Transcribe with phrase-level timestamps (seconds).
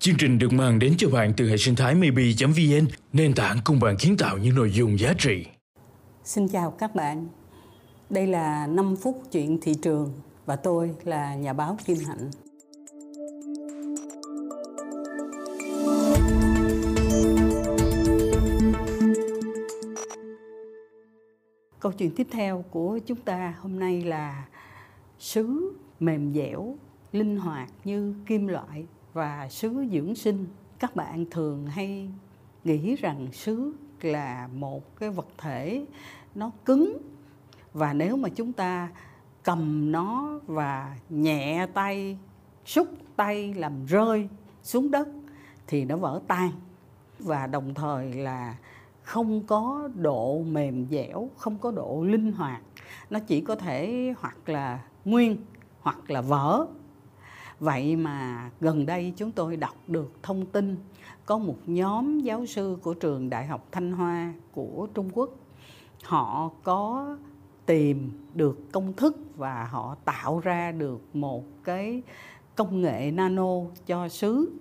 [0.00, 3.80] Chương trình được mang đến cho bạn từ hệ sinh thái maybe.vn, nền tảng cùng
[3.80, 5.46] bạn kiến tạo những nội dung giá trị.
[6.24, 7.26] Xin chào các bạn.
[8.10, 10.12] Đây là 5 phút chuyện thị trường
[10.46, 12.30] và tôi là nhà báo Kim Hạnh.
[21.80, 24.46] Câu chuyện tiếp theo của chúng ta hôm nay là
[25.18, 26.76] sứ mềm dẻo,
[27.12, 30.46] linh hoạt như kim loại và sứ dưỡng sinh.
[30.78, 32.10] Các bạn thường hay
[32.64, 35.86] nghĩ rằng sứ là một cái vật thể
[36.34, 36.98] nó cứng.
[37.72, 38.88] Và nếu mà chúng ta
[39.42, 42.18] cầm nó và nhẹ tay,
[42.64, 44.28] xúc tay làm rơi
[44.62, 45.08] xuống đất
[45.66, 46.50] thì nó vỡ tan.
[47.18, 48.56] Và đồng thời là
[49.02, 52.62] không có độ mềm dẻo, không có độ linh hoạt.
[53.10, 55.36] Nó chỉ có thể hoặc là nguyên
[55.80, 56.66] hoặc là vỡ
[57.60, 60.76] vậy mà gần đây chúng tôi đọc được thông tin
[61.26, 65.30] có một nhóm giáo sư của trường đại học thanh hoa của trung quốc.
[66.04, 67.16] Họ có
[67.66, 72.02] tìm được công thức và họ tạo ra được một cái
[72.56, 73.50] công nghệ nano
[73.86, 74.52] cho sứ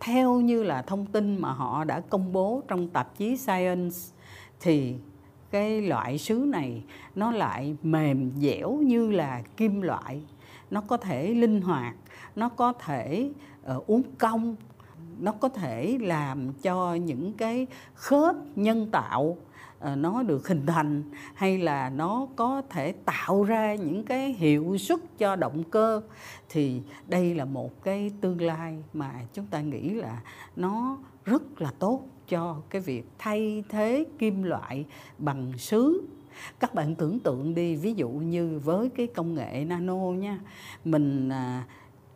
[0.00, 3.96] theo như là thông tin mà họ đã công bố trong tạp chí Science,
[4.60, 4.94] thì
[5.50, 10.20] cái loại sứ này nó lại mềm dẻo như là kim loại
[10.70, 11.94] nó có thể linh hoạt
[12.36, 13.30] nó có thể
[13.62, 14.56] ờ, uh, uống cong
[15.20, 19.36] nó có thể làm cho những cái khớp nhân tạo
[19.78, 21.02] uh, nó được hình thành
[21.34, 26.02] hay là nó có thể tạo ra những cái hiệu suất cho động cơ.
[26.48, 30.20] Thì đây là một cái tương lai mà chúng ta nghĩ là
[30.56, 34.84] nó rất là tốt cho cái việc thay thế kim loại
[35.18, 36.08] bằng sứ
[36.60, 40.40] các bạn tưởng tượng đi ví dụ như với cái công nghệ nano nha
[40.84, 41.64] mình à,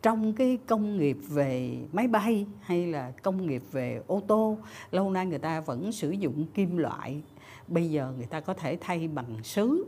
[0.01, 4.57] trong cái công nghiệp về máy bay hay là công nghiệp về ô tô
[4.91, 7.21] lâu nay người ta vẫn sử dụng kim loại.
[7.67, 9.85] Bây giờ người ta có thể thay bằng sứ.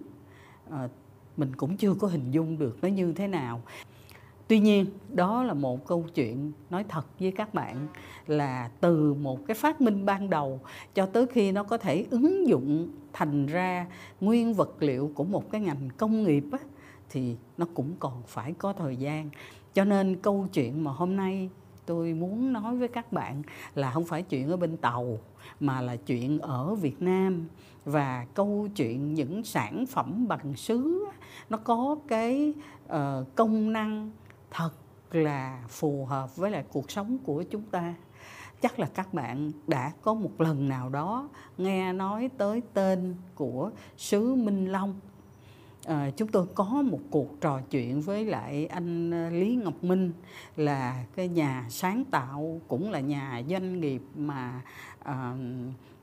[0.69, 0.87] À,
[1.37, 3.61] mình cũng chưa có hình dung được nó như thế nào
[4.47, 7.87] tuy nhiên đó là một câu chuyện nói thật với các bạn
[8.27, 10.59] là từ một cái phát minh ban đầu
[10.93, 13.85] cho tới khi nó có thể ứng dụng thành ra
[14.21, 16.59] nguyên vật liệu của một cái ngành công nghiệp á,
[17.09, 19.29] thì nó cũng còn phải có thời gian.
[19.73, 21.49] Cho nên câu chuyện mà hôm nay
[21.85, 23.41] tôi muốn nói với các bạn
[23.75, 25.17] là không phải chuyện ở bên tàu
[25.59, 27.47] mà là chuyện ở Việt Nam.
[27.85, 31.05] Và câu chuyện những sản phẩm bằng sứ
[31.49, 32.53] nó có cái
[32.85, 34.11] uh, công năng
[34.53, 34.71] thật
[35.11, 37.93] là phù hợp với lại cuộc sống của chúng ta.
[38.61, 43.71] Chắc là các bạn đã có một lần nào đó nghe nói tới tên của
[43.97, 44.99] sứ Minh Long.
[45.85, 50.11] À, chúng tôi có một cuộc trò chuyện với lại anh ờ, Lý Ngọc Minh
[50.55, 54.61] là cái nhà sáng tạo cũng là nhà doanh nghiệp mà
[54.99, 55.35] à,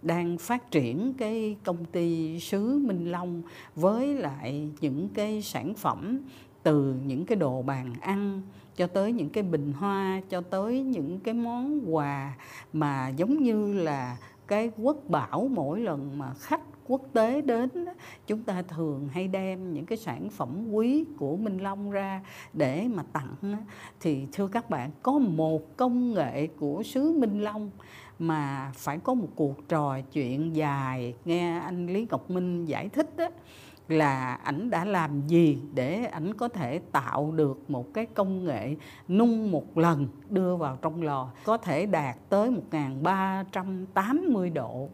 [0.02, 3.42] đang phát triển cái công ty sứ Minh Long
[3.74, 6.18] với lại những cái sản phẩm
[6.70, 8.42] từ những cái đồ bàn ăn
[8.76, 12.36] cho tới những cái bình hoa, cho tới những cái món quà
[12.72, 14.16] mà giống như là
[14.46, 17.70] cái quốc bảo mỗi lần mà khách quốc tế đến
[18.26, 22.22] chúng ta thường hay đem những cái sản phẩm quý của Minh Long ra
[22.52, 23.56] để mà tặng
[24.00, 27.70] thì thưa các bạn, có một công nghệ của xứ Minh Long
[28.18, 33.16] mà phải có một cuộc trò chuyện dài, nghe anh Lý Ngọc Minh giải thích
[33.16, 33.28] đó
[33.90, 38.76] là ảnh đã làm gì để ảnh có thể tạo được một cái công nghệ
[39.08, 44.88] nung một lần đưa vào trong lò, có thể đạt tới 1380 độ.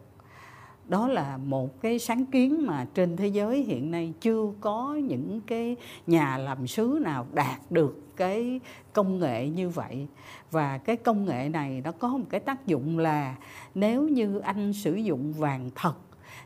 [0.87, 5.41] Đó là một cái sáng kiến mà trên thế giới hiện nay chưa có những
[5.41, 5.75] cái
[6.07, 8.59] nhà làm sứ nào đạt được cái
[8.93, 10.07] công nghệ như vậy.
[10.51, 13.35] Và cái công nghệ này nó có một cái tác dụng là
[13.75, 15.93] nếu như anh sử dụng vàng thật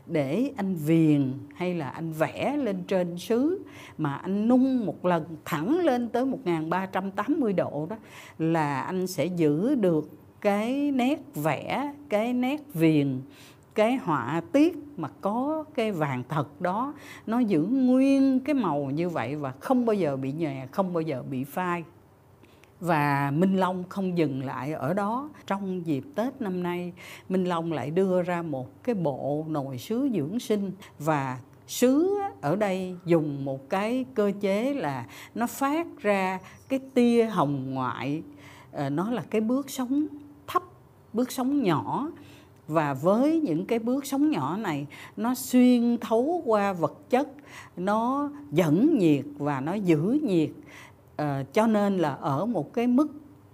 [0.06, 3.62] để anh viền hay là anh vẽ lên trên sứ
[3.98, 7.96] mà anh nung một lần thẳng lên tới 1380 độ đó
[8.38, 10.10] là anh sẽ giữ được
[10.40, 13.20] cái nét vẽ, cái nét viền
[13.74, 16.94] cái họa tiết mà có cái vàng thật đó.
[17.26, 21.00] Nó giữ nguyên cái màu như vậy và không bao giờ bị nhòe không bao
[21.00, 21.84] giờ bị phai
[22.82, 25.30] và Minh Long không dừng lại ở đó.
[25.46, 26.92] Trong dịp Tết năm nay,
[27.28, 30.72] Minh Long lại đưa ra một cái bộ nồi sứ dưỡng sinh.
[30.98, 36.38] Và sứ ở đây dùng một cái cơ chế là nó phát ra
[36.68, 38.22] cái tia hồng ngoại.
[38.72, 40.06] Ờ, nó là cái bước sóng
[40.46, 40.62] thấp,
[41.12, 42.10] bước sóng nhỏ.
[42.68, 44.86] Và với những cái bước sóng nhỏ này,
[45.16, 47.28] nó xuyên thấu qua vật chất,
[47.76, 50.50] nó dẫn nhiệt và nó giữ nhiệt
[51.16, 53.08] à, cho nên là ở một cái mức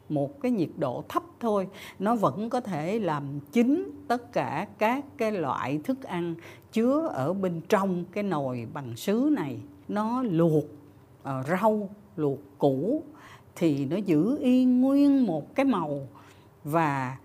[0.09, 1.69] một cái nhiệt độ thấp thôi
[1.99, 6.35] nó vẫn có thể làm chín tất cả các cái loại thức ăn
[6.73, 9.59] chứa ở bên trong cái nồi bằng sứ này.
[9.89, 13.03] Nó luộc uh, rau luộc củ
[13.57, 16.09] thì nó giữ yên nguyên một cái màu
[16.65, 17.17] và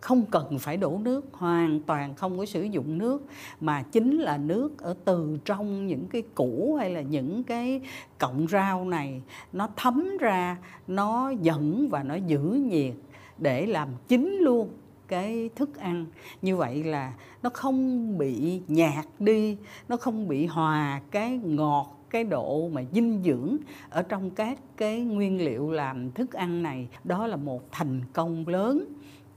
[0.00, 3.26] không cần phải đổ nước, hoàn toàn không có sử dụng nước,
[3.60, 7.80] mà chính là nước ở từ trong những cái củ hay là những cái
[8.18, 10.56] cọng rau này, nó thấm ra,
[10.86, 12.94] nó dẫn và nó giữ nhiệt
[13.38, 14.68] để làm chín luôn
[15.08, 16.06] cái thức ăn.
[16.42, 17.12] Như vậy là
[17.42, 19.56] nó không bị nhạt đi,
[19.88, 23.56] nó không bị hòa cái ngọt, cái độ mà dinh dưỡng
[23.90, 26.88] ở trong các cái nguyên liệu làm thức ăn này.
[27.04, 28.84] Đó là một thành công lớn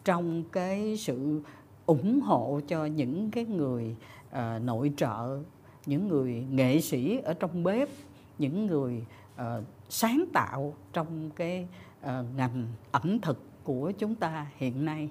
[0.04, 1.42] trong cái sự
[1.86, 3.96] ủng hộ cho những cái người
[4.32, 5.40] uh, nội trợ
[5.86, 7.90] những người nghệ sĩ ở trong bếp
[8.38, 9.06] những người
[9.36, 11.68] uh, sáng tạo trong cái
[12.02, 15.10] uh, ngành ẩm thực của chúng ta hiện nay.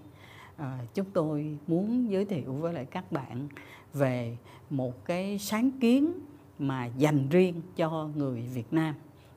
[0.57, 3.49] À, chúng tôi muốn giới thiệu với lại các bạn
[3.93, 4.37] về
[4.71, 6.13] một cái sáng kiến
[6.59, 8.95] mà dành riêng cho người Việt Nam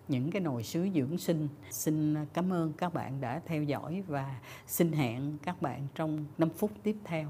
[0.07, 1.47] những cái nồi sứ dưỡng sinh.
[1.69, 4.35] Xin à, cảm ơn các bạn đã theo dõi và
[4.67, 7.27] xin hẹn các bạn trong 5 phút tiếp theo.